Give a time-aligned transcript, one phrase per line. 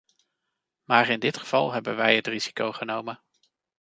[0.83, 3.19] Maar in dit geval hebben wij het risico genomen.